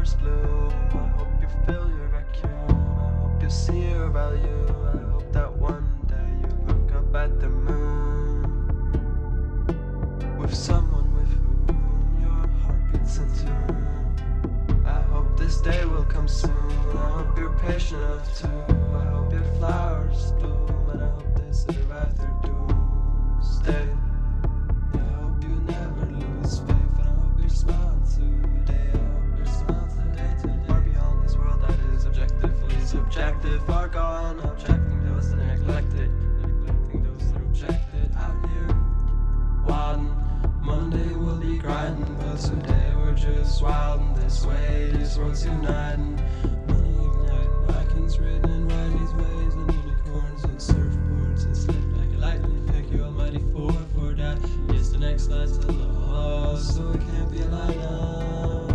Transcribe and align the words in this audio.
flowers 0.00 0.14
bloom. 0.14 0.72
I 0.92 1.08
hope 1.18 1.28
you 1.40 1.48
fill 1.66 1.88
your 1.90 2.08
vacuum. 2.08 2.50
I 2.68 2.70
hope 3.20 3.42
you 3.42 3.50
see 3.50 3.90
your 3.90 4.08
value. 4.08 4.66
I 4.94 4.98
hope 5.12 5.32
that 5.32 5.52
one 5.52 5.84
day 6.06 6.30
you 6.42 6.48
look 6.66 6.94
up 6.94 7.14
at 7.14 7.40
the 7.40 7.48
moon 7.48 8.42
with 10.38 10.54
someone 10.54 11.12
with 11.14 11.28
whom 11.28 12.18
your 12.20 12.48
heart 12.60 12.92
beats 12.92 13.18
in 13.18 13.28
tune. 13.34 14.84
I 14.86 15.00
hope 15.12 15.38
this 15.38 15.60
day 15.60 15.84
will 15.84 16.04
come 16.04 16.28
soon. 16.28 16.50
I 16.96 17.10
hope 17.10 17.38
you're 17.38 17.58
patient 17.58 18.00
enough 18.02 18.38
to. 18.40 18.48
I 18.96 19.04
hope 19.04 19.32
your 19.32 19.44
flowers 19.58 20.32
bloom, 20.38 20.49
worlds 45.18 45.44
uniting, 45.44 46.16
money 46.68 47.10
Vikings 47.66 48.18
ways, 49.14 49.54
and 49.54 49.72
unicorns 49.72 50.44
surfboards. 50.60 51.66
Like 51.98 52.20
lightning 52.20 52.66
pick, 52.68 53.00
almighty 53.00 53.42
for 53.52 53.72
for 53.94 54.14
that. 54.14 54.38
Yes, 54.72 54.90
the 54.90 54.98
next 54.98 55.28
line's 55.28 55.58
the 55.58 55.72
law, 55.72 56.56
so 56.56 56.90
it 56.90 57.00
can't 57.00 57.30
be 57.30 57.40
a. 57.40 58.66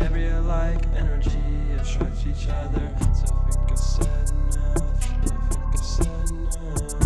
Every 0.00 0.28
alike 0.30 0.84
energy 0.96 1.40
attracts 1.80 2.26
each 2.26 2.48
other. 2.48 2.94
So 3.14 3.34
I 3.34 3.50
think 3.50 3.72
I've 3.72 3.78
said 3.78 4.30
enough. 4.30 4.82
I 4.82 5.26
think 5.26 5.72
I've 5.72 5.78
said 5.78 6.30
enough. 6.30 7.01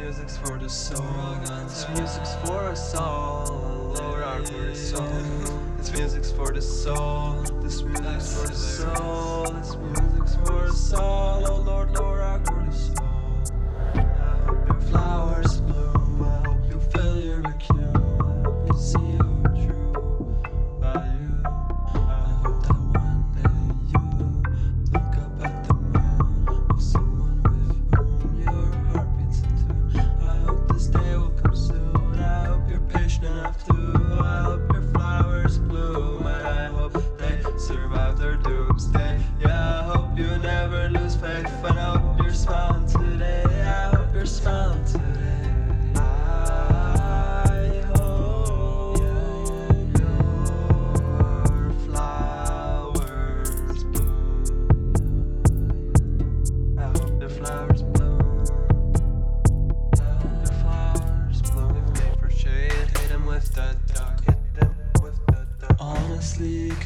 Music's 0.00 0.36
for 0.36 0.58
the 0.58 0.68
soul. 0.68 1.36
This 1.40 1.88
music's 1.88 2.34
for 2.44 2.58
us 2.68 2.94
all. 2.94 3.94
Lower 3.94 4.24
our 4.24 4.44
soul. 4.74 5.02
This 5.78 5.92
music's 5.92 6.30
for 6.32 6.52
the 6.52 6.60
soul. 6.60 7.55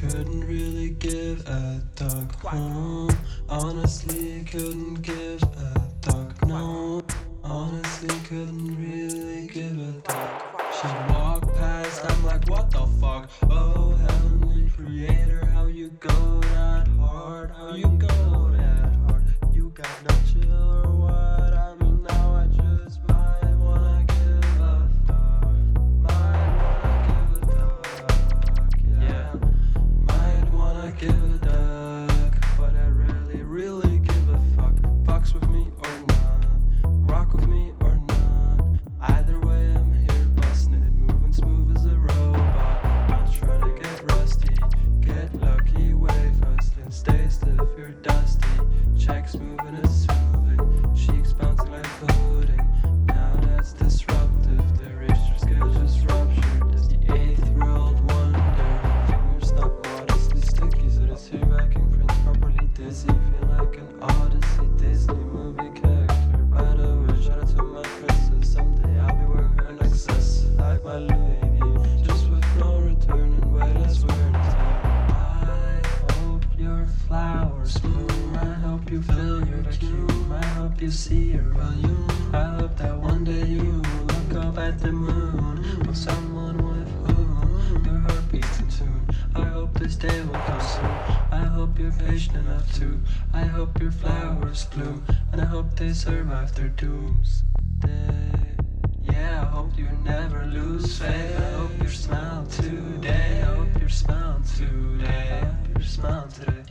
Couldn't 0.00 0.48
really 0.48 0.90
give 0.90 1.46
a 1.46 1.82
duck. 1.94 2.42
No. 2.54 3.10
Honestly, 3.50 4.42
couldn't 4.50 5.02
give 5.02 5.42
a 5.42 5.92
duck. 6.00 6.46
No. 6.46 7.02
Honestly, 7.44 8.08
couldn't 8.24 8.76
really 8.78 9.46
give 9.48 9.78
a 9.78 9.92
duck. 10.00 10.62
She 10.80 10.88
walked 11.12 11.54
past, 11.56 12.02
I'm 12.10 12.24
like, 12.24 12.48
what 12.48 12.70
the 12.70 12.86
fuck? 12.98 13.30
Oh, 13.50 13.90
heavenly 13.90 14.70
creator, 14.70 15.44
how 15.44 15.66
you 15.66 15.90
go 16.00 16.40
that 16.40 16.88
hard? 16.98 17.50
How 17.50 17.74
you 17.74 17.88
go 17.98 18.50
that 18.56 18.94
hard? 19.06 19.24
You 19.52 19.70
got 19.74 20.02
no 20.08 20.14
Might 31.02 31.29
you 80.80 80.90
see 80.90 81.32
her 81.32 81.42
your 81.42 81.52
value. 81.52 82.06
I 82.32 82.44
hope 82.56 82.76
that 82.78 82.96
one 82.96 83.22
day 83.24 83.44
you 83.44 83.82
look 84.08 84.44
up 84.46 84.56
at 84.56 84.78
the 84.80 84.90
moon 84.90 85.78
with 85.86 85.96
someone 85.96 86.56
with 86.56 86.88
whom 87.06 87.84
your 87.84 87.98
heart 87.98 88.32
beats 88.32 88.60
in 88.60 88.68
tune. 88.70 89.06
I 89.34 89.42
hope 89.42 89.78
this 89.78 89.96
day 89.96 90.22
will 90.22 90.40
come 90.40 90.60
soon. 90.60 90.96
I 91.30 91.44
hope 91.44 91.78
you're 91.78 91.92
patient 91.92 92.36
enough 92.36 92.72
to. 92.76 92.98
I 93.34 93.42
hope 93.42 93.78
your 93.78 93.90
flowers 93.90 94.64
bloom, 94.66 95.04
and 95.32 95.42
I 95.42 95.44
hope 95.44 95.76
they 95.76 95.92
survive 95.92 96.54
their 96.54 96.68
doomsday. 96.68 97.44
Yeah, 99.02 99.42
I 99.42 99.44
hope 99.44 99.76
you 99.76 99.88
never 100.02 100.46
lose 100.46 100.98
faith. 100.98 101.38
I 101.38 101.50
hope 101.58 101.72
you 101.82 101.88
smile 101.88 102.46
today. 102.46 103.42
I 103.42 103.54
hope 103.54 103.82
you 103.82 103.88
smile 103.88 104.40
today. 104.56 105.40
I 105.42 105.44
hope 105.44 105.68
you're 105.74 105.86
smiling 105.86 106.30
today. 106.30 106.69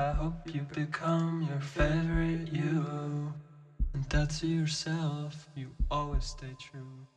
I 0.00 0.12
hope 0.14 0.54
you 0.54 0.64
become 0.64 1.42
your 1.42 1.60
favorite 1.60 2.48
you. 2.48 3.34
And 3.92 4.04
that's 4.08 4.42
yourself. 4.42 5.48
You 5.54 5.74
always 5.90 6.26
stay 6.26 6.54
true. 6.54 7.08